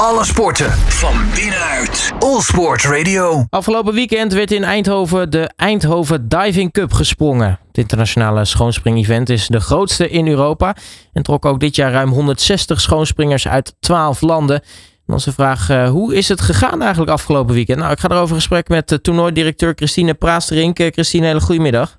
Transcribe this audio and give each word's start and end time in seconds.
Alle 0.00 0.24
sporten 0.24 0.70
van 0.70 1.14
binnenuit. 1.34 2.12
All 2.18 2.40
Sport 2.40 2.84
Radio. 2.84 3.44
Afgelopen 3.50 3.94
weekend 3.94 4.32
werd 4.32 4.52
in 4.52 4.64
Eindhoven 4.64 5.30
de 5.30 5.50
Eindhoven 5.56 6.28
Diving 6.28 6.72
Cup 6.72 6.92
gesprongen. 6.92 7.58
Het 7.66 7.78
internationale 7.78 8.44
schoonspring-event 8.44 9.28
is 9.28 9.46
de 9.46 9.60
grootste 9.60 10.08
in 10.10 10.28
Europa 10.28 10.76
en 11.12 11.22
trok 11.22 11.44
ook 11.44 11.60
dit 11.60 11.76
jaar 11.76 11.92
ruim 11.92 12.08
160 12.08 12.80
schoonspringers 12.80 13.48
uit 13.48 13.76
12 13.80 14.20
landen. 14.20 14.60
En 15.06 15.12
onze 15.12 15.32
vraag, 15.32 15.70
uh, 15.70 15.88
hoe 15.88 16.14
is 16.14 16.28
het 16.28 16.40
gegaan 16.40 16.80
eigenlijk 16.80 17.12
afgelopen 17.12 17.54
weekend? 17.54 17.78
Nou, 17.78 17.92
ik 17.92 17.98
ga 17.98 18.08
erover 18.08 18.28
in 18.28 18.34
gesprek 18.34 18.68
met 18.68 18.88
de 18.88 19.00
toernooidirecteur 19.00 19.72
Christine 19.74 20.14
Praasterink. 20.14 20.78
Uh, 20.78 20.86
Christine, 20.86 21.26
hele 21.26 21.40
goedemiddag. 21.40 21.98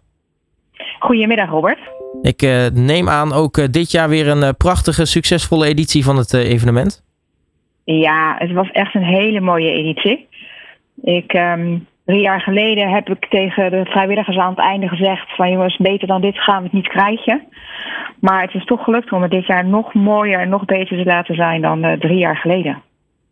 Goedemiddag, 0.99 1.49
Robert. 1.49 1.79
Ik 2.21 2.41
uh, 2.41 2.65
neem 2.73 3.09
aan 3.09 3.33
ook 3.33 3.73
dit 3.73 3.91
jaar 3.91 4.09
weer 4.09 4.27
een 4.27 4.57
prachtige, 4.57 5.05
succesvolle 5.05 5.65
editie 5.65 6.03
van 6.03 6.17
het 6.17 6.33
evenement. 6.33 7.05
Ja, 7.95 8.35
het 8.37 8.51
was 8.51 8.71
echt 8.71 8.95
een 8.95 9.03
hele 9.03 9.39
mooie 9.39 9.71
editie. 9.71 10.27
Ik, 11.01 11.33
um, 11.33 11.87
drie 12.05 12.21
jaar 12.21 12.41
geleden 12.41 12.89
heb 12.89 13.09
ik 13.09 13.25
tegen 13.29 13.71
de 13.71 13.85
vrijwilligers 13.85 14.37
aan 14.37 14.49
het 14.49 14.59
einde 14.59 14.87
gezegd: 14.87 15.35
van 15.35 15.51
jongens, 15.51 15.77
beter 15.77 16.07
dan 16.07 16.21
dit 16.21 16.37
gaan 16.37 16.57
we 16.57 16.63
het 16.63 16.73
niet 16.73 16.87
krijgen. 16.87 17.43
Maar 18.19 18.41
het 18.41 18.53
is 18.53 18.65
toch 18.65 18.83
gelukt 18.83 19.11
om 19.11 19.21
het 19.21 19.31
dit 19.31 19.45
jaar 19.45 19.65
nog 19.65 19.93
mooier 19.93 20.39
en 20.39 20.49
nog 20.49 20.65
beter 20.65 20.97
te 20.97 21.05
laten 21.05 21.35
zijn 21.35 21.61
dan 21.61 21.85
uh, 21.85 21.91
drie 21.91 22.17
jaar 22.17 22.37
geleden. 22.37 22.81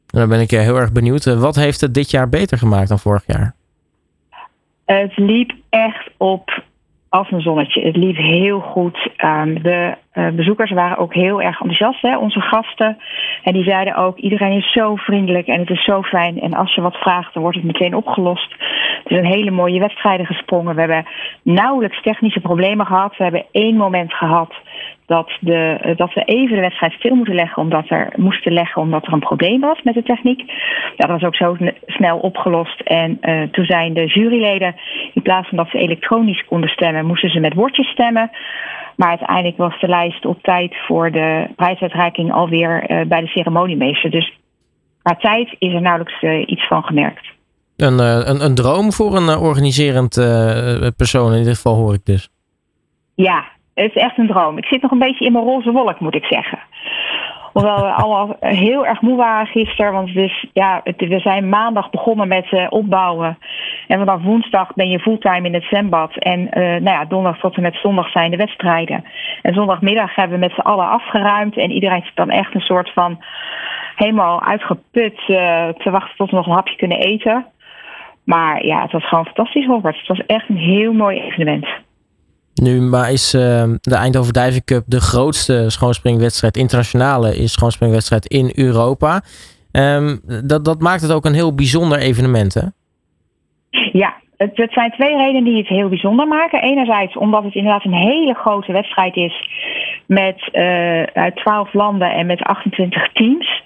Dan 0.06 0.30
ben 0.30 0.40
ik 0.40 0.52
heel 0.52 0.78
erg 0.78 0.92
benieuwd. 0.92 1.26
Wat 1.26 1.56
heeft 1.56 1.82
het 1.82 1.94
dit 1.94 2.12
jaar 2.12 2.30
beter 2.30 2.58
gemaakt 2.58 2.90
dan 2.90 3.00
vorig 3.00 3.24
jaar? 3.28 3.56
Het 4.86 5.18
liep 5.18 5.52
echt 5.70 6.10
op 6.18 6.64
als 7.10 7.32
een 7.32 7.42
zonnetje. 7.42 7.82
Het 7.82 7.96
liep 7.96 8.16
heel 8.16 8.60
goed. 8.60 9.10
Um, 9.24 9.64
de 9.64 9.96
bezoekers 10.36 10.72
waren 10.72 10.98
ook 10.98 11.14
heel 11.14 11.42
erg 11.42 11.60
enthousiast, 11.60 12.02
hè, 12.02 12.18
onze 12.18 12.42
gasten. 12.42 12.98
En 13.46 13.54
die 13.54 13.64
zeiden 13.64 13.96
ook, 13.96 14.18
iedereen 14.18 14.58
is 14.58 14.72
zo 14.72 14.96
vriendelijk 14.96 15.48
en 15.48 15.60
het 15.60 15.70
is 15.70 15.84
zo 15.84 16.02
fijn. 16.02 16.40
En 16.42 16.54
als 16.54 16.76
je 16.76 16.82
wat 16.82 16.96
vraagt, 16.96 17.34
dan 17.34 17.42
wordt 17.42 17.58
het 17.58 17.66
meteen 17.66 17.96
opgelost. 17.96 18.52
Het 19.04 19.12
is 19.12 19.18
een 19.18 19.26
hele 19.26 19.52
mooie 19.52 19.80
wedstrijden 19.80 20.26
gesprongen. 20.26 20.76
We 20.76 20.80
hebben 20.80 21.06
nauwelijks 21.44 22.02
technische 22.02 22.40
problemen 22.40 22.86
gehad. 22.86 23.18
We 23.18 23.24
hebben 23.24 23.46
één 23.52 23.76
moment 23.76 24.14
gehad 24.14 24.54
dat, 25.06 25.32
de, 25.40 25.94
dat 25.96 26.14
we 26.14 26.24
even 26.24 26.56
de 26.56 26.62
wedstrijd 26.62 26.94
stil 26.94 27.16
moeten 27.16 27.36
leggen, 27.36 27.62
omdat 27.62 27.90
er 27.90 28.14
moesten 28.16 28.54
leggen 28.54 28.82
omdat 28.82 29.06
er 29.06 29.14
een 29.14 29.20
probleem 29.20 29.60
was 29.60 29.82
met 29.84 29.94
de 29.94 30.04
techniek. 30.04 30.52
Dat 30.96 31.10
was 31.10 31.24
ook 31.24 31.36
zo 31.36 31.58
snel 31.86 32.18
opgelost. 32.18 32.80
En 32.80 33.18
uh, 33.22 33.42
toen 33.42 33.66
zijn 33.66 33.94
de 33.94 34.06
juryleden, 34.06 34.76
in 35.14 35.22
plaats 35.22 35.48
van 35.48 35.58
dat 35.58 35.70
ze 35.70 35.78
elektronisch 35.78 36.46
konden 36.46 36.70
stemmen, 36.70 37.06
moesten 37.06 37.30
ze 37.30 37.40
met 37.40 37.54
woordjes 37.54 37.88
stemmen. 37.88 38.30
Maar 38.96 39.10
uiteindelijk 39.10 39.58
was 39.58 39.80
de 39.80 39.88
lijst 39.88 40.26
op 40.26 40.44
tijd 40.44 40.76
voor 40.88 41.12
de 41.12 41.48
prijsuitreiking 41.56 42.34
alweer 42.34 42.92
uh, 42.92 43.06
bij 43.08 43.22
de 43.22 43.28
ceremoniemeester. 43.28 44.12
Dus 44.12 44.40
qua 45.02 45.16
tijd 45.16 45.56
is 45.60 45.74
er 45.74 45.82
nauwelijks 45.82 46.22
uh, 46.22 46.48
iets 46.48 46.68
van 46.68 46.84
gemerkt. 46.84 47.34
Een, 47.78 48.00
een, 48.00 48.42
een 48.46 48.56
droom 48.56 48.92
voor 48.92 49.16
een 49.16 49.30
organiserend 49.38 50.14
persoon, 50.98 51.34
in 51.34 51.44
dit 51.44 51.56
geval 51.56 51.76
hoor 51.76 51.94
ik 51.94 52.06
dus. 52.06 52.30
Ja, 53.16 53.44
het 53.76 53.96
is 53.96 54.02
echt 54.02 54.18
een 54.18 54.28
droom. 54.28 54.58
Ik 54.58 54.66
zit 54.66 54.82
nog 54.82 54.92
een 54.92 55.00
beetje 55.00 55.26
in 55.26 55.32
mijn 55.32 55.44
roze 55.44 55.72
wolk, 55.72 56.00
moet 56.00 56.16
ik 56.16 56.26
zeggen. 56.26 56.60
Hoewel 57.54 57.76
we 57.76 57.92
allemaal 57.92 58.36
heel 58.40 58.86
erg 58.86 59.02
moe 59.02 59.18
waren 59.18 59.46
gisteren. 59.46 59.94
Want 59.94 60.14
dus, 60.14 60.46
ja, 60.54 60.82
we 60.98 61.20
zijn 61.20 61.50
maandag 61.50 61.90
begonnen 61.90 62.28
met 62.28 62.52
uh, 62.52 62.68
opbouwen. 62.70 63.38
En 63.88 64.00
vanaf 64.00 64.22
woensdag 64.22 64.74
ben 64.74 64.90
je 64.90 65.00
fulltime 65.00 65.48
in 65.48 65.54
het 65.54 65.64
zwembad. 65.64 66.18
En 66.18 66.40
uh, 66.40 66.54
nou 66.54 66.84
ja, 66.84 67.06
donderdag 67.06 67.42
tot 67.42 67.56
en 67.56 67.62
met 67.62 67.76
zondag 67.76 68.10
zijn 68.12 68.32
de 68.32 68.38
wedstrijden. 68.38 69.04
En 69.42 69.54
zondagmiddag 69.54 70.16
hebben 70.16 70.40
we 70.40 70.46
met 70.46 70.56
z'n 70.56 70.68
allen 70.68 70.90
afgeruimd. 70.90 71.58
En 71.58 71.72
iedereen 71.72 72.04
zit 72.04 72.16
dan 72.16 72.30
echt 72.30 72.54
een 72.54 72.62
soort 72.62 72.92
van 72.94 73.24
helemaal 73.96 74.44
uitgeput 74.44 75.20
uh, 75.28 75.68
te 75.68 75.90
wachten 75.92 76.18
tot 76.18 76.30
we 76.30 76.36
nog 76.36 76.46
een 76.48 76.54
hapje 76.54 76.76
kunnen 76.76 77.00
eten. 77.00 77.46
Maar 78.24 78.66
ja, 78.66 78.82
het 78.82 78.92
was 78.92 79.08
gewoon 79.08 79.26
fantastisch, 79.26 79.66
Robert. 79.66 79.98
Het 79.98 80.08
was 80.08 80.26
echt 80.26 80.50
een 80.50 80.58
heel 80.58 80.94
mooi 80.94 81.22
evenement. 81.22 81.68
Nu 82.62 82.82
maar 82.82 83.12
is 83.12 83.34
uh, 83.34 83.42
de 83.82 83.96
Eindhoven 83.96 84.34
Diving 84.34 84.66
Cup 84.66 84.84
de 84.88 85.00
grootste 85.00 85.66
schoonspringwedstrijd, 85.68 86.58
internationale 86.58 87.36
is 87.36 87.52
schoonspringwedstrijd 87.52 88.26
in 88.26 88.52
Europa. 88.56 89.22
Um, 89.72 90.20
dat, 90.44 90.66
dat 90.66 90.80
maakt 90.80 91.02
het 91.02 91.12
ook 91.12 91.26
een 91.26 91.34
heel 91.34 91.56
bijzonder 91.56 91.98
evenement, 91.98 92.54
hè? 92.54 92.62
Ja, 93.92 94.14
het, 94.38 94.72
zijn 94.72 94.92
twee 94.92 95.18
redenen 95.18 95.44
die 95.44 95.58
het 95.58 95.68
heel 95.68 95.90
bijzonder 95.90 96.28
maken. 96.28 96.62
Enerzijds 96.62 97.18
omdat 97.18 97.44
het 97.44 97.56
inderdaad 97.56 97.86
een 97.86 97.94
hele 97.94 98.34
grote 98.34 98.72
wedstrijd 98.72 99.16
is 99.16 99.50
met 100.08 100.50
uh, 100.54 101.04
uit 101.04 101.36
12 101.36 101.74
landen 101.74 102.12
en 102.12 102.26
met 102.26 102.42
28 102.42 103.12
teams. 103.14 103.64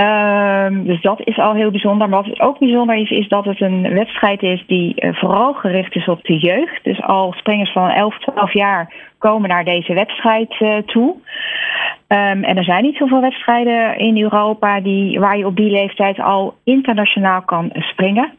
Um, 0.00 0.84
dus 0.84 1.00
dat 1.00 1.20
is 1.24 1.38
al 1.38 1.54
heel 1.54 1.70
bijzonder. 1.70 2.08
Maar 2.08 2.22
wat 2.22 2.40
ook 2.40 2.58
bijzonder 2.58 2.96
is, 2.96 3.10
is 3.10 3.28
dat 3.28 3.44
het 3.44 3.60
een 3.60 3.94
wedstrijd 3.94 4.42
is 4.42 4.64
die 4.66 4.94
uh, 4.96 5.14
vooral 5.14 5.52
gericht 5.52 5.94
is 5.94 6.08
op 6.08 6.24
de 6.24 6.38
jeugd. 6.38 6.84
Dus 6.84 7.02
al 7.02 7.32
springers 7.32 7.72
van 7.72 7.90
11, 7.90 8.18
12 8.18 8.52
jaar 8.52 8.92
komen 9.18 9.48
naar 9.48 9.64
deze 9.64 9.94
wedstrijd 9.94 10.60
uh, 10.60 10.76
toe. 10.76 11.14
Um, 12.08 12.44
en 12.44 12.56
er 12.56 12.64
zijn 12.64 12.82
niet 12.82 12.96
zoveel 12.96 13.20
wedstrijden 13.20 13.98
in 13.98 14.22
Europa 14.22 14.80
die, 14.80 15.20
waar 15.20 15.38
je 15.38 15.46
op 15.46 15.56
die 15.56 15.70
leeftijd 15.70 16.20
al 16.20 16.54
internationaal 16.64 17.42
kan 17.42 17.70
springen. 17.72 18.37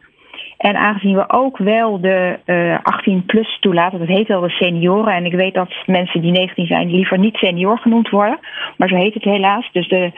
En 0.60 0.76
aangezien 0.76 1.14
we 1.14 1.24
ook 1.28 1.58
wel 1.58 2.00
de 2.00 2.38
uh, 2.46 2.78
18 2.82 3.24
plus 3.26 3.58
toelaten, 3.60 3.98
dat 3.98 4.08
heet 4.08 4.28
wel 4.28 4.40
de 4.40 4.50
senioren. 4.50 5.14
En 5.14 5.24
ik 5.24 5.32
weet 5.32 5.54
dat 5.54 5.72
mensen 5.86 6.20
die 6.20 6.30
19 6.30 6.66
zijn 6.66 6.90
liever 6.90 7.18
niet 7.18 7.36
senior 7.36 7.78
genoemd 7.78 8.08
worden. 8.08 8.38
Maar 8.76 8.88
zo 8.88 8.94
heet 8.94 9.14
het 9.14 9.24
helaas. 9.24 9.68
Dus 9.72 9.88
de 9.88 10.12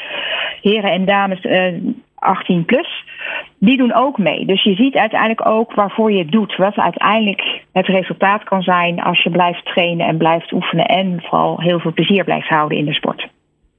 heren 0.61 0.91
en 0.91 1.05
dames 1.05 1.45
uh, 1.45 1.73
18 2.15 2.65
plus, 2.65 3.05
die 3.59 3.77
doen 3.77 3.95
ook 3.95 4.19
mee. 4.19 4.47
Dus 4.47 4.63
je 4.63 4.75
ziet 4.75 4.95
uiteindelijk 4.95 5.47
ook 5.47 5.75
waarvoor 5.75 6.13
je 6.13 6.19
het 6.19 6.33
doet. 6.33 6.57
Wat 6.57 6.77
uiteindelijk 6.77 7.61
het 7.73 7.87
resultaat 7.87 8.45
kan 8.45 8.63
zijn 8.63 9.03
als 9.03 9.23
je 9.23 9.31
blijft 9.31 9.65
trainen 9.65 10.07
en 10.07 10.17
blijft 10.17 10.53
oefenen. 10.53 10.87
En 10.87 11.21
vooral 11.21 11.61
heel 11.61 11.81
veel 11.81 11.93
plezier 11.93 12.25
blijft 12.25 12.49
houden 12.49 12.79
in 12.79 12.85
de 12.85 12.95
sport. 12.95 13.29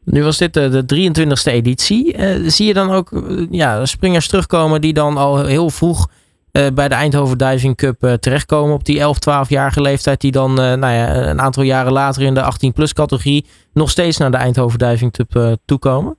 Nu 0.05 0.23
was 0.23 0.37
dit 0.37 0.53
de, 0.53 0.83
de 0.85 1.11
23e 1.11 1.53
editie. 1.53 2.15
Zie 2.49 2.67
je 2.67 2.73
dan 2.73 2.91
ook 2.91 3.09
ja, 3.49 3.85
springers 3.85 4.27
terugkomen 4.27 4.81
die 4.81 4.93
dan 4.93 5.17
al 5.17 5.45
heel 5.45 5.69
vroeg 5.69 6.07
uh, 6.53 6.67
bij 6.75 6.87
de 6.87 6.95
Eindhoven 6.95 7.37
Diving 7.37 7.75
Cup 7.75 8.03
uh, 8.03 8.13
terechtkomen 8.13 8.73
op 8.73 8.83
die 8.83 8.99
11, 8.99 9.17
12-jarige 9.17 9.81
leeftijd, 9.81 10.21
die 10.21 10.31
dan 10.31 10.49
uh, 10.51 10.73
nou 10.73 10.93
ja, 10.93 11.15
een 11.15 11.41
aantal 11.41 11.63
jaren 11.63 11.91
later 11.91 12.23
in 12.23 12.33
de 12.33 12.41
18-plus 12.41 12.93
categorie 12.93 13.45
nog 13.73 13.89
steeds 13.89 14.17
naar 14.17 14.31
de 14.31 14.37
Eindhoven 14.37 14.79
Diving 14.79 15.11
Cup 15.11 15.57
toekomen? 15.65 16.15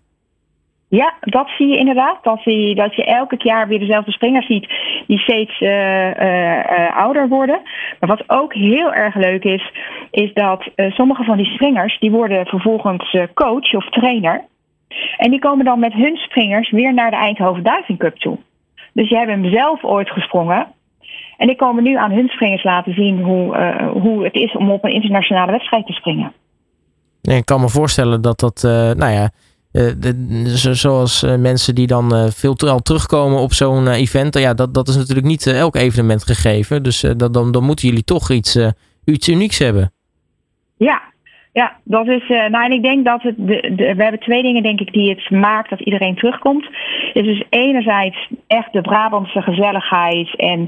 Ja, 0.89 1.15
dat 1.21 1.49
zie 1.49 1.67
je 1.67 1.79
inderdaad. 1.79 2.19
Dat, 2.23 2.41
zie, 2.43 2.75
dat 2.75 2.95
je 2.97 3.05
elke 3.05 3.37
jaar 3.39 3.69
weer 3.69 3.79
dezelfde 3.79 4.13
springers 4.13 4.47
ziet 4.47 4.69
die 5.07 5.19
steeds 5.19 5.63
ouder 6.95 7.29
worden. 7.29 7.61
Maar 8.01 8.09
wat 8.09 8.25
ook 8.27 8.55
heel 8.55 8.93
erg 8.93 9.15
leuk 9.15 9.45
is, 9.45 9.73
is 10.11 10.33
dat 10.33 10.69
sommige 10.77 11.25
van 11.25 11.37
die 11.37 11.47
springers, 11.47 11.99
die 11.99 12.11
worden 12.11 12.47
vervolgens 12.47 13.17
coach 13.35 13.75
of 13.75 13.91
trainer. 13.91 14.45
En 15.17 15.31
die 15.31 15.41
komen 15.41 15.65
dan 15.65 15.79
met 15.79 15.93
hun 15.93 16.17
springers 16.17 16.71
weer 16.71 16.95
naar 16.95 17.11
de 17.11 17.17
Eindhoven 17.17 17.63
Diving 17.63 17.99
Cup 17.99 18.17
toe. 18.17 18.39
Dus 18.95 19.11
hebben 19.11 19.41
hem 19.41 19.53
zelf 19.53 19.85
ooit 19.85 20.11
gesprongen. 20.11 20.67
En 21.37 21.47
die 21.47 21.57
komen 21.57 21.83
nu 21.83 21.97
aan 21.97 22.13
hun 22.13 22.29
springers 22.29 22.65
laten 22.65 22.95
zien 22.95 23.23
hoe, 23.23 23.57
uh, 23.57 24.03
hoe 24.03 24.25
het 24.25 24.35
is 24.35 24.57
om 24.57 24.71
op 24.71 24.85
een 24.85 24.93
internationale 24.93 25.53
wedstrijd 25.53 25.87
te 25.87 25.93
springen. 25.93 26.33
Nee, 27.23 27.37
ik 27.37 27.45
kan 27.45 27.61
me 27.61 27.69
voorstellen 27.69 28.23
dat 28.23 28.41
dat, 28.41 28.63
uh, 28.67 28.73
nou 28.73 29.13
ja, 29.13 29.31
uh, 29.73 29.93
de, 29.99 30.75
zoals 30.75 31.23
mensen 31.23 31.75
die 31.75 31.87
dan 31.87 32.31
veel 32.33 32.55
te, 32.55 32.69
al 32.69 32.79
terugkomen 32.79 33.39
op 33.39 33.53
zo'n 33.53 33.89
event, 33.89 34.39
ja, 34.39 34.55
dat, 34.55 34.75
dat 34.75 34.89
is 34.89 34.97
natuurlijk 34.97 35.27
niet 35.27 35.47
elk 35.47 35.77
evenement 35.77 36.25
gegeven. 36.25 36.83
Dus 36.83 37.01
dat, 37.17 37.35
dan, 37.35 37.53
dan 37.53 37.65
moeten 37.65 37.89
jullie 37.89 38.05
toch 38.05 38.31
iets, 38.31 38.59
iets 39.05 39.29
unieks 39.29 39.59
hebben. 39.59 39.93
Ja, 40.77 41.03
ja, 41.55 41.77
dat 41.85 42.07
is. 42.07 42.29
Uh, 42.29 42.47
nou, 42.47 42.65
en 42.65 42.71
ik 42.71 42.83
denk 42.83 43.05
dat 43.05 43.23
het. 43.23 43.35
De, 43.39 43.95
we 43.97 44.03
hebben 44.03 44.21
twee 44.21 44.43
dingen, 44.43 44.63
denk 44.63 44.81
ik, 44.81 44.93
die 44.93 45.11
het 45.11 45.31
maakt 45.31 45.71
dat 45.71 45.81
iedereen 45.81 46.15
terugkomt. 46.15 46.69
Is 47.13 47.25
dus 47.25 47.45
enerzijds 47.51 48.29
echt 48.47 48.73
de 48.73 48.81
Brabantse 48.81 49.43
gezelligheid 49.43 50.37
en 50.37 50.61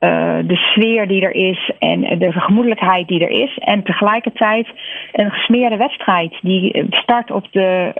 uh, 0.00 0.38
de 0.44 0.56
sfeer 0.56 1.08
die 1.08 1.22
er 1.22 1.34
is 1.34 1.70
en 1.78 2.18
de 2.18 2.32
gemoedelijkheid 2.32 3.08
die 3.08 3.20
er 3.20 3.42
is. 3.42 3.58
En 3.58 3.82
tegelijkertijd 3.82 4.68
een 5.12 5.30
gesmeerde 5.30 5.76
wedstrijd 5.76 6.38
die 6.42 6.86
start 6.90 7.30
op 7.30 7.46
de 7.50 7.92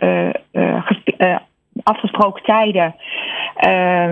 uh, 1.18 1.36
afgesproken 1.82 2.42
tijden 2.42 2.94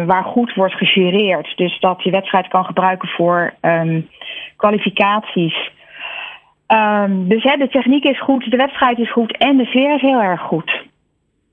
waar 0.06 0.24
goed 0.24 0.54
wordt 0.54 0.74
gejureerd. 0.74 1.56
Dus 1.56 1.80
dat 1.80 2.02
je 2.02 2.10
wedstrijd 2.10 2.48
kan 2.48 2.64
gebruiken 2.64 3.08
voor 3.08 3.54
um, 3.60 4.08
kwalificaties. 4.56 5.76
Um, 6.68 7.28
dus 7.28 7.42
hè, 7.42 7.56
de 7.56 7.68
techniek 7.68 8.04
is 8.04 8.20
goed, 8.20 8.50
de 8.50 8.56
wedstrijd 8.56 8.98
is 8.98 9.12
goed 9.12 9.36
en 9.36 9.56
de 9.56 9.64
sfeer 9.64 9.94
is 9.94 10.00
heel 10.00 10.20
erg 10.20 10.40
goed. 10.40 10.86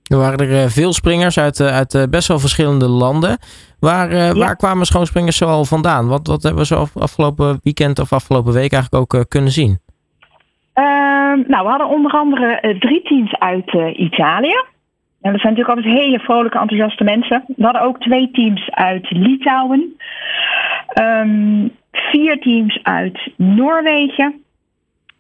Er 0.06 0.18
waren 0.18 0.50
er 0.50 0.72
veel 0.72 0.94
springers 0.94 1.40
uit, 1.40 1.62
uit 1.62 2.08
best 2.10 2.28
wel 2.28 2.40
verschillende 2.40 2.88
landen. 2.88 3.38
Waar, 3.80 4.16
ja. 4.16 4.34
waar 4.34 4.56
kwamen 4.56 4.86
schoonspringers 4.86 5.38
zoal 5.38 5.66
vandaan? 5.66 6.08
Wat, 6.08 6.28
wat 6.28 6.44
hebben 6.44 6.62
we 6.62 6.68
zo 6.68 6.86
afgelopen 6.94 7.60
weekend 7.64 8.00
of 8.00 8.14
afgelopen 8.14 8.54
week 8.54 8.74
eigenlijk 8.74 9.14
ook 9.14 9.26
kunnen 9.30 9.52
zien? 9.52 9.80
Uh, 10.76 10.86
nou, 11.48 11.64
we 11.64 11.70
hadden 11.70 11.88
onder 11.88 12.12
andere 12.12 12.76
drie 12.80 13.02
teams 13.02 13.34
uit 13.40 13.98
Italië. 13.98 14.64
En 15.22 15.32
dat 15.32 15.42
zijn 15.42 15.54
natuurlijk 15.54 15.78
altijd 15.78 16.04
hele 16.04 16.20
vrolijke, 16.20 16.60
enthousiaste 16.60 17.04
mensen. 17.04 17.44
We 17.48 17.64
hadden 17.64 17.82
ook 17.82 18.00
twee 18.00 18.32
teams 18.32 18.72
uit 18.72 19.06
Litouwen. 19.10 19.96
Um, 21.00 21.72
vier 21.92 22.40
teams 22.40 22.80
uit 22.84 23.32
Noorwegen. 23.36 24.45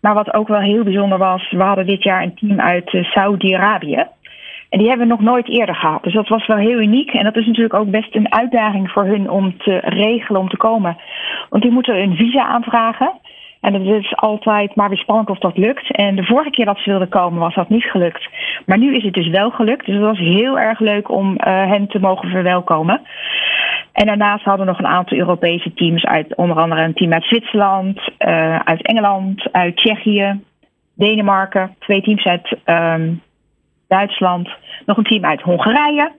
Maar 0.06 0.13
wat 0.13 0.34
ook 0.34 0.48
wel 0.48 0.60
heel 0.60 0.84
bijzonder 0.84 1.18
was, 1.18 1.52
we 1.52 1.63
hadden 1.63 1.86
dit 1.86 2.04
jaar 2.04 2.24
een 2.24 2.36
team 2.36 2.60
uit 2.60 2.94
uh, 2.94 3.04
Saudi-Arabië. 3.04 4.06
En 4.69 4.80
die 4.80 4.88
hebben 4.88 5.07
we 5.07 5.13
nog 5.13 5.22
nooit 5.22 5.50
eerder 5.50 5.75
gehad. 5.75 6.04
Dus 6.04 6.13
dat 6.13 6.28
was 6.28 6.48
wel 6.48 6.57
heel 6.57 6.80
uniek. 6.80 7.12
En 7.12 7.24
dat 7.24 7.36
is 7.36 7.46
natuurlijk 7.46 7.74
ook 7.74 7.90
best 7.90 8.16
een 8.16 8.34
uitdaging 8.34 8.92
voor 8.92 9.06
hun 9.06 9.30
om 9.30 9.57
te 9.57 9.78
regelen, 9.84 10.42
om 10.42 10.50
te 10.50 10.57
komen. 10.57 10.98
Want 11.50 11.63
die 11.63 11.72
moeten 11.72 12.02
een 12.02 12.16
visa 12.16 12.46
aanvragen. 12.46 13.12
En 13.62 13.74
het 13.74 14.04
is 14.04 14.16
altijd 14.16 14.75
maar 14.75 14.90
weer 14.90 14.98
spannend 14.98 15.30
of 15.30 15.40
dat 15.40 15.57
lukt. 15.57 15.92
En 15.92 16.16
de 16.16 16.25
vorige 16.25 16.50
keer 16.50 16.66
dat 16.66 16.78
ze 16.78 16.90
wilden 16.90 17.10
komen 17.10 17.40
was 17.40 17.56
dat 17.56 17.69
niet 17.69 17.84
gelukt. 17.84 18.30
Maar 18.66 18.78
nu 18.78 18.96
is 18.96 19.04
het 19.04 19.13
dus 19.13 19.28
wel 19.28 19.50
gelukt. 19.50 19.86
Dus 19.86 19.96
het 19.96 20.04
was 20.04 20.19
heel 20.19 20.60
erg 20.60 20.80
leuk 20.80 21.10
om 21.12 21.30
uh, 21.31 21.38
hen 21.44 21.88
te 21.88 22.00
mogen 22.00 22.30
verwelkomen. 22.30 23.01
En 23.95 24.06
daarnaast 24.06 24.44
hadden 24.44 24.65
we 24.65 24.71
nog 24.71 24.80
een 24.80 24.95
aantal 24.95 25.18
Europese 25.18 25.74
teams 25.74 26.03
uit, 26.03 26.36
onder 26.36 26.57
andere 26.57 26.81
een 26.81 26.94
team 26.94 27.13
uit 27.13 27.24
Zwitserland, 27.24 27.97
uh, 27.97 28.59
uit 28.59 28.81
Engeland, 28.81 29.47
uit 29.51 29.77
Tsjechië, 29.77 30.44
Denemarken, 30.94 31.75
twee 31.80 32.01
teams 32.01 32.25
uit 32.25 32.57
um, 32.65 33.21
Duitsland, 33.88 34.50
nog 34.86 34.97
een 34.97 35.03
team 35.03 35.25
uit 35.25 35.42
Hongarije 35.42 36.12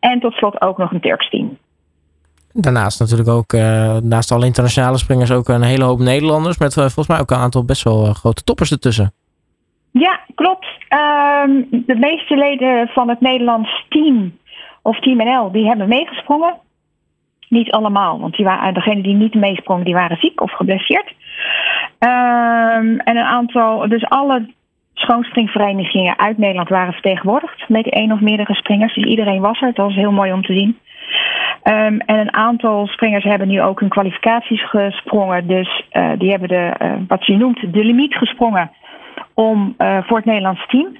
en 0.00 0.20
tot 0.20 0.32
slot 0.32 0.60
ook 0.60 0.78
nog 0.78 0.92
een 0.92 1.00
Turks 1.00 1.30
team. 1.30 1.58
Daarnaast 2.52 3.00
natuurlijk 3.00 3.28
ook, 3.28 3.52
uh, 3.52 3.96
naast 3.96 4.32
alle 4.32 4.46
internationale 4.46 4.98
springers, 4.98 5.32
ook 5.32 5.48
een 5.48 5.62
hele 5.62 5.84
hoop 5.84 5.98
Nederlanders. 5.98 6.58
Met 6.58 6.76
uh, 6.76 6.82
volgens 6.82 7.08
mij 7.08 7.20
ook 7.20 7.30
een 7.30 7.36
aantal 7.36 7.64
best 7.64 7.82
wel 7.82 8.04
grote 8.04 8.44
toppers 8.44 8.70
ertussen. 8.70 9.12
Ja, 9.90 10.20
klopt. 10.34 10.66
Um, 10.88 11.66
de 11.70 11.96
meeste 11.96 12.36
leden 12.36 12.88
van 12.88 13.08
het 13.08 13.20
Nederlands 13.20 13.86
team, 13.88 14.38
of 14.82 15.00
Team 15.00 15.16
NL, 15.16 15.52
die 15.52 15.66
hebben 15.66 15.88
meegesprongen. 15.88 16.64
Niet 17.48 17.70
allemaal, 17.70 18.20
want 18.20 18.36
die 18.36 18.44
waren, 18.44 18.74
degenen 18.74 19.02
die 19.02 19.14
niet 19.14 19.34
meesprongen, 19.34 19.84
die 19.84 19.94
waren 19.94 20.16
ziek 20.16 20.40
of 20.40 20.52
geblesseerd. 20.52 21.14
Um, 21.98 22.98
en 22.98 23.16
een 23.16 23.24
aantal, 23.24 23.88
dus 23.88 24.04
alle 24.08 24.54
schoonspringverenigingen 24.94 26.18
uit 26.18 26.38
Nederland 26.38 26.68
waren 26.68 26.92
vertegenwoordigd 26.92 27.68
met 27.68 27.88
één 27.88 28.12
of 28.12 28.20
meerdere 28.20 28.54
springers. 28.54 28.94
Dus 28.94 29.04
iedereen 29.04 29.40
was 29.40 29.60
er. 29.60 29.72
Dat 29.72 29.86
was 29.86 29.94
heel 29.94 30.12
mooi 30.12 30.32
om 30.32 30.42
te 30.42 30.52
zien. 30.52 30.78
Um, 31.64 32.00
en 32.00 32.18
een 32.18 32.34
aantal 32.34 32.86
springers 32.86 33.24
hebben 33.24 33.48
nu 33.48 33.62
ook 33.62 33.80
hun 33.80 33.88
kwalificaties 33.88 34.68
gesprongen. 34.68 35.46
Dus 35.46 35.84
uh, 35.92 36.10
die 36.18 36.30
hebben 36.30 36.48
de, 36.48 36.74
uh, 36.82 36.92
wat 37.08 37.26
je 37.26 37.36
noemt, 37.36 37.72
de 37.72 37.84
limiet 37.84 38.14
gesprongen 38.14 38.70
om, 39.34 39.74
uh, 39.78 39.98
voor 40.02 40.16
het 40.16 40.26
Nederlands 40.26 40.66
team. 40.66 40.96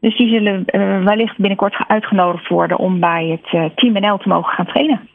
Dus 0.00 0.16
die 0.16 0.28
zullen 0.28 0.64
wellicht 1.04 1.38
binnenkort 1.38 1.76
uitgenodigd 1.86 2.48
worden 2.48 2.78
om 2.78 3.00
bij 3.00 3.40
het 3.40 3.76
Team 3.76 3.92
NL 3.92 4.18
te 4.18 4.28
mogen 4.28 4.54
gaan 4.54 4.66
trainen. 4.66 5.08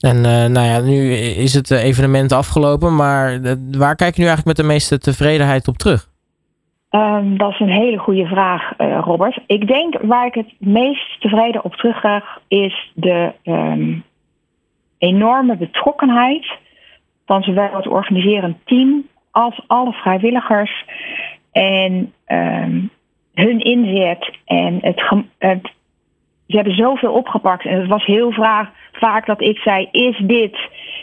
En 0.00 0.20
nou 0.52 0.66
ja, 0.66 0.80
nu 0.80 1.12
is 1.14 1.54
het 1.54 1.70
evenement 1.70 2.32
afgelopen, 2.32 2.96
maar 2.96 3.40
waar 3.70 3.94
kijk 3.94 4.14
je 4.14 4.20
nu 4.20 4.26
eigenlijk 4.28 4.46
met 4.46 4.66
de 4.66 4.72
meeste 4.72 4.98
tevredenheid 4.98 5.68
op 5.68 5.76
terug? 5.76 6.08
Um, 6.90 7.38
dat 7.38 7.50
is 7.50 7.60
een 7.60 7.68
hele 7.68 7.98
goede 7.98 8.26
vraag, 8.26 8.72
Robert. 9.04 9.38
Ik 9.46 9.66
denk 9.66 9.98
waar 10.02 10.26
ik 10.26 10.34
het 10.34 10.52
meest 10.58 11.20
tevreden 11.20 11.64
op 11.64 11.74
terugga 11.74 12.24
is 12.48 12.92
de 12.94 13.32
um, 13.44 14.04
enorme 14.98 15.56
betrokkenheid 15.56 16.46
van 17.26 17.42
zowel 17.42 17.70
het 17.72 17.86
organiserend 17.86 18.56
team 18.64 19.06
als 19.30 19.60
alle 19.66 19.92
vrijwilligers 19.92 20.84
en 21.52 22.12
um, 22.26 22.90
hun 23.34 23.60
inzet 23.60 24.36
en 24.44 24.78
het, 24.80 25.02
het, 25.38 25.70
ze 26.46 26.56
hebben 26.56 26.76
zoveel 26.76 27.12
opgepakt 27.12 27.64
en 27.64 27.80
het 27.80 27.88
was 27.88 28.04
heel 28.04 28.32
vaak, 28.32 28.70
vaak 28.92 29.26
dat 29.26 29.40
ik 29.40 29.58
zei: 29.58 29.88
is 29.90 30.18
dit 30.18 30.56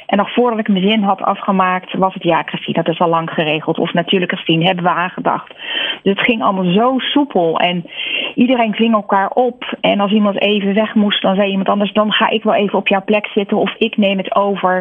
en 0.06 0.18
nog 0.18 0.34
voordat 0.34 0.60
ik 0.60 0.68
mijn 0.68 0.90
zin 0.90 1.04
had 1.04 1.22
afgemaakt, 1.22 1.94
was 1.94 2.14
het 2.14 2.24
ja, 2.24 2.44
Christine, 2.46 2.84
dat 2.84 2.94
is 2.94 3.00
al 3.00 3.10
lang 3.10 3.30
geregeld. 3.30 3.78
Of 3.78 3.94
natuurlijk, 3.94 4.32
Christine, 4.32 4.66
hebben 4.66 4.84
we 4.84 4.90
aangedacht. 4.90 5.48
Dus 6.04 6.14
het 6.14 6.26
ging 6.26 6.44
allemaal 6.44 6.74
zo 6.74 6.98
soepel. 6.98 7.60
En 7.60 7.86
iedereen 8.36 8.74
ving 8.74 8.94
elkaar 8.94 9.30
op. 9.30 9.78
En 9.82 10.00
als 10.00 10.12
iemand 10.12 10.42
even 10.42 10.74
weg 10.74 10.96
moest, 10.96 11.22
dan 11.22 11.36
zei 11.36 11.50
iemand 11.50 11.70
anders: 11.70 11.94
dan 11.94 12.12
ga 12.12 12.30
ik 12.30 12.44
wel 12.44 12.54
even 12.54 12.80
op 12.80 12.88
jouw 12.88 13.04
plek 13.04 13.26
zitten. 13.26 13.58
Of 13.58 13.76
ik 13.78 13.98
neem 13.98 14.18
het 14.18 14.36
over. 14.36 14.76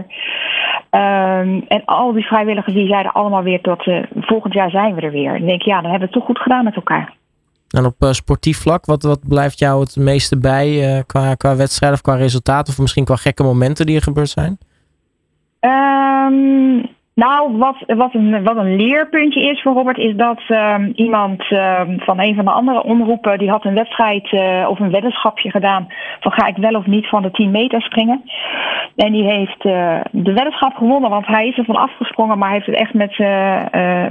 Um, 0.91 1.65
en 1.69 1.83
al 1.85 2.13
die 2.13 2.27
vrijwilligers 2.27 2.75
die 2.75 2.89
zeiden 2.89 3.13
allemaal 3.13 3.43
weer 3.43 3.59
dat 3.63 3.87
uh, 3.87 4.03
volgend 4.21 4.55
jaar 4.55 4.71
zijn 4.71 4.95
we 4.95 5.01
er 5.01 5.13
weer. 5.13 5.33
En 5.33 5.39
dan 5.39 5.49
denk 5.49 5.61
ik, 5.61 5.67
ja, 5.67 5.81
dan 5.81 5.91
hebben 5.91 6.09
we 6.09 6.15
het 6.15 6.15
toch 6.15 6.25
goed 6.25 6.39
gedaan 6.39 6.65
met 6.65 6.77
elkaar. 6.77 7.13
En 7.73 7.85
op 7.85 8.03
uh, 8.03 8.13
sportief 8.13 8.59
vlak, 8.59 8.87
wat, 8.87 9.03
wat 9.03 9.29
blijft 9.29 9.59
jou 9.59 9.81
het 9.81 9.97
meeste 9.97 10.39
bij 10.39 10.97
uh, 10.97 11.03
qua, 11.07 11.35
qua 11.35 11.57
wedstrijden 11.57 11.99
of 11.99 12.05
qua 12.05 12.15
resultaten? 12.15 12.73
Of 12.73 12.79
misschien 12.79 13.05
qua 13.05 13.17
gekke 13.17 13.43
momenten 13.43 13.87
die 13.87 13.97
er 13.97 14.03
gebeurd 14.03 14.29
zijn? 14.29 14.59
Um, 15.61 16.89
nou, 17.15 17.57
wat, 17.59 17.77
wat, 17.87 18.15
een, 18.15 18.45
wat 18.45 18.57
een 18.57 18.77
leerpuntje 18.77 19.51
is 19.51 19.63
voor 19.63 19.73
Robert, 19.73 19.99
is 19.99 20.17
dat 20.17 20.41
um, 20.49 20.93
iemand 20.95 21.51
um, 21.51 22.01
van 22.01 22.21
een 22.21 22.35
van 22.35 22.45
de 22.45 22.51
andere 22.51 22.83
omroepen, 22.83 23.39
die 23.39 23.51
had 23.51 23.65
een 23.65 23.75
wedstrijd 23.75 24.33
uh, 24.33 24.67
of 24.69 24.81
een 24.81 24.91
weddenschapje 24.91 25.51
gedaan 25.51 25.87
van 26.21 26.33
ga 26.33 26.47
ik 26.47 26.57
wel 26.57 26.75
of 26.75 26.87
niet 26.87 27.09
van 27.09 27.23
de 27.23 27.31
10 27.31 27.51
meter 27.51 27.83
springen. 27.83 28.23
En 28.97 29.13
die 29.13 29.25
heeft 29.25 29.65
uh, 29.65 30.01
de 30.11 30.33
weddenschap 30.33 30.75
gewonnen, 30.75 31.11
want 31.11 31.27
hij 31.27 31.49
is 31.49 31.59
er 31.59 31.65
van 31.65 31.77
afgesprongen, 31.77 32.39
maar 32.39 32.51
heeft 32.51 32.67
het 32.67 32.75
echt 32.75 32.95
met, 32.95 33.19
uh, 33.19 33.63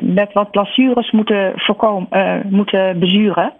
met 0.01 0.33
wat 0.33 0.51
blessures 0.51 1.11
moeten, 1.11 1.51
voorkomen, 1.55 2.07
moeten 2.49 2.99
bezuren. 2.99 3.53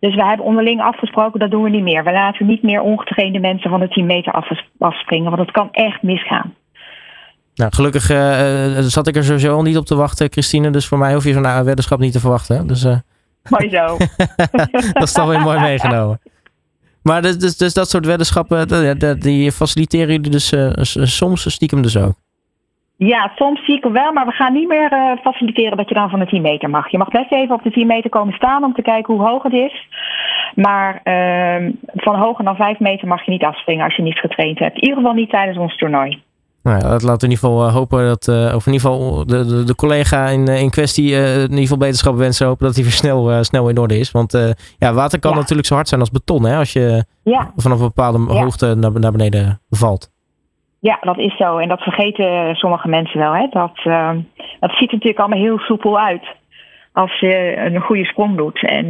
Dus 0.00 0.14
we 0.14 0.24
hebben 0.24 0.46
onderling 0.46 0.82
afgesproken, 0.82 1.40
dat 1.40 1.50
doen 1.50 1.62
we 1.62 1.70
niet 1.70 1.82
meer. 1.82 2.04
We 2.04 2.12
laten 2.12 2.46
niet 2.46 2.62
meer 2.62 2.80
ongetrainde 2.80 3.38
mensen 3.38 3.70
van 3.70 3.80
de 3.80 3.88
10 3.88 4.06
meter 4.06 4.44
afspringen, 4.78 5.30
want 5.30 5.42
het 5.42 5.50
kan 5.50 5.68
echt 5.72 6.02
misgaan. 6.02 6.54
Nou, 7.56 7.72
gelukkig 7.74 8.10
uh, 8.10 8.78
zat 8.78 9.06
ik 9.06 9.16
er 9.16 9.24
sowieso 9.24 9.54
al 9.54 9.62
niet 9.62 9.76
op 9.76 9.86
te 9.86 9.96
wachten, 9.96 10.32
Christine. 10.32 10.70
Dus 10.70 10.86
voor 10.86 10.98
mij 10.98 11.14
hoef 11.14 11.24
je 11.24 11.32
zo'n 11.32 11.64
weddenschap 11.64 11.98
niet 11.98 12.12
te 12.12 12.20
verwachten. 12.20 12.66
Dus, 12.66 12.84
uh... 12.84 12.96
Mooi 13.48 13.70
zo. 13.70 13.96
dat 14.92 15.02
is 15.02 15.12
toch 15.12 15.28
weer 15.28 15.40
mooi 15.40 15.60
meegenomen. 15.60 16.20
Maar 17.02 17.22
dus, 17.22 17.38
dus, 17.38 17.56
dus 17.56 17.74
dat 17.74 17.88
soort 17.88 18.06
weddenschappen, 18.06 18.68
die, 18.88 19.18
die 19.18 19.52
faciliteren 19.52 20.08
jullie 20.08 20.30
dus 20.30 20.52
uh, 20.52 20.70
soms 21.04 21.52
stiekem 21.52 21.82
dus 21.82 21.96
ook? 21.96 22.14
Ja, 22.96 23.32
soms 23.34 23.60
stiekem 23.60 23.92
wel, 23.92 24.12
maar 24.12 24.26
we 24.26 24.32
gaan 24.32 24.52
niet 24.52 24.68
meer 24.68 24.92
uh, 24.92 25.12
faciliteren 25.22 25.76
dat 25.76 25.88
je 25.88 25.94
dan 25.94 26.10
van 26.10 26.18
de 26.18 26.26
10 26.26 26.42
meter 26.42 26.70
mag. 26.70 26.90
Je 26.90 26.98
mag 26.98 27.08
best 27.08 27.32
even 27.32 27.54
op 27.54 27.62
de 27.62 27.70
10 27.70 27.86
meter 27.86 28.10
komen 28.10 28.34
staan 28.34 28.64
om 28.64 28.74
te 28.74 28.82
kijken 28.82 29.14
hoe 29.14 29.28
hoog 29.28 29.42
het 29.42 29.52
is. 29.52 29.88
Maar 30.54 31.00
uh, 31.04 31.72
van 31.94 32.18
hoger 32.18 32.44
dan 32.44 32.56
5 32.56 32.78
meter 32.78 33.08
mag 33.08 33.24
je 33.24 33.30
niet 33.30 33.44
afspringen 33.44 33.84
als 33.84 33.96
je 33.96 34.02
niet 34.02 34.18
getraind 34.18 34.58
hebt. 34.58 34.74
In 34.74 34.82
ieder 34.82 34.96
geval 34.96 35.12
niet 35.12 35.30
tijdens 35.30 35.58
ons 35.58 35.76
toernooi. 35.76 36.22
Nou 36.66 36.78
ja, 36.78 36.88
dat 36.88 37.02
laat 37.02 37.22
in 37.22 37.30
ieder 37.30 37.44
geval 37.44 37.70
hopen 37.70 38.06
dat, 38.06 38.26
uh, 38.28 38.54
of 38.54 38.66
in 38.66 38.72
ieder 38.72 38.88
geval 38.88 39.26
de, 39.26 39.46
de, 39.46 39.64
de 39.64 39.74
collega 39.74 40.26
in, 40.26 40.48
in 40.48 40.70
kwestie 40.70 41.10
uh, 41.10 41.34
in 41.34 41.42
ieder 41.42 41.58
geval 41.58 41.78
beterschap 41.78 42.16
wensen 42.16 42.46
hopen 42.46 42.66
dat 42.66 42.74
hij 42.74 42.84
weer 42.84 42.92
snel, 42.92 43.30
uh, 43.30 43.40
snel 43.40 43.68
in 43.68 43.78
orde 43.78 43.98
is. 43.98 44.10
Want 44.10 44.54
ja, 44.78 44.92
water 44.92 45.18
kan 45.18 45.30
ja. 45.30 45.36
natuurlijk 45.36 45.68
zo 45.68 45.74
hard 45.74 45.88
zijn 45.88 46.00
als 46.00 46.10
beton 46.10 46.44
hè, 46.44 46.56
als 46.56 46.72
je 46.72 47.04
ja. 47.24 47.52
vanaf 47.56 47.78
een 47.78 47.92
bepaalde 47.94 48.18
hoogte 48.18 48.74
naar, 48.74 49.00
naar 49.00 49.12
beneden 49.12 49.60
valt. 49.70 50.10
Ja, 50.80 50.98
dat 51.00 51.18
is 51.18 51.36
zo. 51.36 51.58
En 51.58 51.68
dat 51.68 51.80
vergeten 51.80 52.54
sommige 52.54 52.88
mensen 52.88 53.20
wel. 53.20 53.34
Hè? 53.34 53.46
Dat, 53.50 53.76
dat 54.60 54.70
ziet 54.70 54.88
er 54.88 54.94
natuurlijk 54.94 55.18
allemaal 55.18 55.38
heel 55.38 55.58
soepel 55.58 55.98
uit 55.98 56.24
als 56.92 57.20
je 57.20 57.56
een 57.56 57.80
goede 57.80 58.04
sprong 58.04 58.36
doet. 58.36 58.68
En 58.68 58.86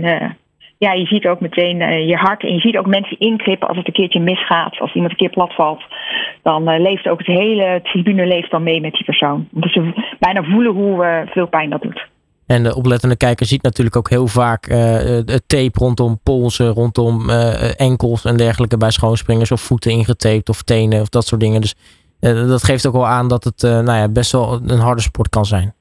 ja, 0.79 0.93
je 0.93 1.07
ziet 1.07 1.27
ook 1.27 1.41
meteen 1.41 2.07
je 2.07 2.17
hart 2.17 2.43
en 2.43 2.53
je 2.53 2.61
ziet 2.61 2.77
ook 2.77 2.87
mensen 2.87 3.19
inkrippen 3.19 3.69
als 3.69 3.77
het 3.77 3.87
een 3.87 3.93
keertje 3.93 4.21
misgaat. 4.21 4.79
Als 4.81 4.95
iemand 4.95 5.13
een 5.13 5.19
keer 5.19 5.31
plat 5.31 5.55
valt, 5.55 5.83
dan 6.47 6.71
uh, 6.71 6.81
leeft 6.81 7.09
ook 7.09 7.19
het 7.19 7.27
hele 7.27 7.81
tribune 7.83 8.27
leeft 8.27 8.51
dan 8.51 8.63
mee 8.63 8.81
met 8.81 8.93
die 8.93 9.05
persoon. 9.05 9.49
Dus 9.51 9.73
ze 9.73 10.15
bijna 10.19 10.43
voelen 10.43 10.73
hoe 10.73 11.05
uh, 11.05 11.33
veel 11.33 11.47
pijn 11.47 11.71
dat 11.71 11.83
doet. 11.83 12.09
En 12.47 12.63
de 12.63 12.77
oplettende 12.77 13.17
kijker 13.17 13.47
ziet 13.47 13.63
natuurlijk 13.63 13.97
ook 13.97 14.11
heel 14.11 14.27
vaak 14.27 14.65
het 14.65 15.43
tape 15.47 15.79
rondom 15.79 16.19
polsen, 16.23 16.69
rondom 16.69 17.31
enkels 17.77 18.25
en 18.25 18.37
dergelijke 18.37 18.77
bij 18.77 18.91
schoonspringers. 18.91 19.53
Of 19.53 19.61
voeten 19.61 19.91
ingetaped 19.91 20.49
of 20.49 20.63
tenen 20.63 21.01
of 21.01 21.09
dat 21.09 21.27
soort 21.27 21.41
dingen. 21.41 21.61
Dus 21.61 21.75
dat 22.21 22.65
geeft 22.65 22.87
ook 22.87 22.93
wel 22.93 23.07
aan 23.07 23.29
dat 23.29 23.45
het 23.45 23.63
nou 23.63 23.99
ja, 23.99 24.09
best 24.09 24.33
wel 24.33 24.61
een 24.67 24.79
harde 24.79 25.03
sport 25.03 25.29
kan 25.29 25.45
zijn. 25.45 25.75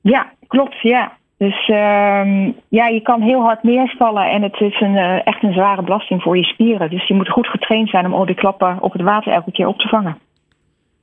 Ja, 0.00 0.32
klopt. 0.46 0.80
Ja, 0.80 1.17
dus 1.38 1.68
um, 1.68 2.56
ja, 2.68 2.86
je 2.86 3.00
kan 3.02 3.20
heel 3.20 3.40
hard 3.40 3.62
neervallen 3.62 4.30
en 4.30 4.42
het 4.42 4.60
is 4.60 4.80
een, 4.80 4.94
uh, 4.94 5.26
echt 5.26 5.42
een 5.42 5.52
zware 5.52 5.82
belasting 5.82 6.22
voor 6.22 6.36
je 6.36 6.44
spieren. 6.44 6.90
Dus 6.90 7.06
je 7.08 7.14
moet 7.14 7.28
goed 7.28 7.46
getraind 7.46 7.88
zijn 7.88 8.06
om 8.06 8.14
al 8.14 8.26
die 8.26 8.34
klappen 8.34 8.76
op 8.80 8.92
het 8.92 9.02
water 9.02 9.32
elke 9.32 9.52
keer 9.52 9.66
op 9.66 9.78
te 9.78 9.88
vangen. 9.88 10.18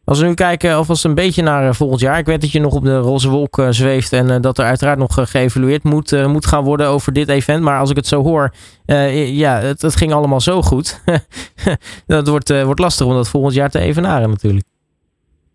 Als 0.03 0.19
we 0.19 0.27
nu 0.27 0.33
kijken 0.33 0.75
alvast 0.75 1.05
een 1.05 1.15
beetje 1.15 1.43
naar 1.43 1.63
uh, 1.63 1.71
volgend 1.71 1.99
jaar. 1.99 2.17
Ik 2.17 2.25
weet 2.25 2.41
dat 2.41 2.51
je 2.51 2.59
nog 2.59 2.73
op 2.73 2.83
de 2.83 2.97
roze 2.97 3.29
wolk 3.29 3.63
zweeft 3.69 4.13
en 4.13 4.41
dat 4.41 4.57
er 4.57 4.65
uiteraard 4.65 4.97
nog 4.97 5.29
geëvalueerd 5.31 5.83
moet, 5.83 6.27
moet 6.27 6.45
gaan 6.45 6.63
worden 6.63 6.87
over 6.87 7.13
dit 7.13 7.29
event. 7.29 7.63
Maar 7.63 7.79
als 7.79 7.89
ik 7.89 7.95
het 7.95 8.07
zo 8.07 8.23
hoor, 8.23 8.53
ja, 8.85 9.59
het, 9.59 9.81
het, 9.81 9.95
ging 9.95 10.13
allemaal 10.13 10.41
zo 10.41 10.61
goed. 10.61 11.03
dat 12.07 12.27
wordt, 12.27 12.63
wordt 12.63 12.79
lastig 12.79 13.05
om 13.05 13.13
dat 13.13 13.29
volgend 13.29 13.53
jaar 13.53 13.69
te 13.69 13.79
evenaren 13.79 14.29
natuurlijk. 14.29 14.65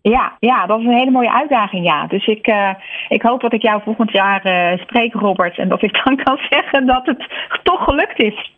Ja, 0.01 0.37
ja, 0.39 0.65
dat 0.65 0.79
is 0.79 0.85
een 0.85 0.97
hele 0.97 1.11
mooie 1.11 1.33
uitdaging, 1.33 1.85
ja. 1.85 2.07
Dus 2.07 2.27
ik, 2.27 2.47
uh, 2.47 2.69
ik 3.07 3.21
hoop 3.21 3.41
dat 3.41 3.53
ik 3.53 3.61
jou 3.61 3.81
volgend 3.83 4.11
jaar 4.11 4.45
uh, 4.45 4.81
spreek, 4.81 5.13
Robert. 5.13 5.57
En 5.57 5.69
dat 5.69 5.81
ik 5.81 6.03
dan 6.03 6.15
kan 6.23 6.37
zeggen 6.49 6.85
dat 6.85 7.05
het 7.05 7.27
toch 7.63 7.83
gelukt 7.83 8.21
is. 8.21 8.51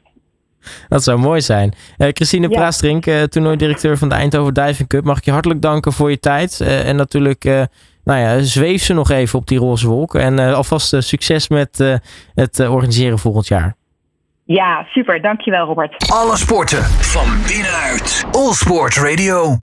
Dat 0.88 1.04
zou 1.04 1.20
mooi 1.20 1.42
zijn. 1.42 1.74
Uh, 1.98 2.08
Christine 2.12 2.50
Ja. 2.50 2.58
Praastrink, 2.58 3.06
uh, 3.06 3.22
toernooidirecteur 3.22 3.98
van 3.98 4.10
de 4.10 4.16
Eindhoven 4.16 4.54
Diving 4.54 4.90
Cup. 4.90 5.04
Mag 5.04 5.18
ik 5.18 5.26
je 5.26 5.32
hartelijk 5.32 5.62
danken 5.62 5.94
voor 5.94 6.10
je 6.10 6.20
tijd. 6.20 6.60
Uh, 6.62 6.88
en 6.88 6.96
natuurlijk, 6.96 7.46
uh, 7.46 7.64
nou 8.04 8.20
ja, 8.20 8.40
zweef 8.40 8.82
ze 8.82 8.94
nog 8.94 9.10
even 9.10 9.40
op 9.40 9.48
die 9.48 9.60
roze 9.60 9.88
wolk. 9.88 10.16
En 10.16 10.40
uh, 10.40 10.54
alvast 10.54 11.04
succes 11.04 11.48
met 11.50 11.80
uh, 11.80 11.96
het 12.34 12.60
organiseren 12.70 13.20
volgend 13.20 13.48
jaar. 13.48 13.76
Ja, 14.46 14.86
super. 14.90 15.22
Dankjewel, 15.22 15.66
Robert. 15.66 16.12
Alle 16.12 16.38
sporten 16.38 16.84
van 16.84 17.28
binnenuit. 17.48 18.26
All 18.32 18.54
Sport 18.54 18.96
Radio. 18.96 19.52